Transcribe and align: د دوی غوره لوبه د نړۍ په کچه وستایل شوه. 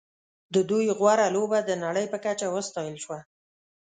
د 0.53 0.55
دوی 0.69 0.85
غوره 0.97 1.27
لوبه 1.35 1.59
د 1.63 1.71
نړۍ 1.83 2.05
په 2.09 2.17
کچه 2.25 2.47
وستایل 2.55 2.95
شوه. 3.03 3.19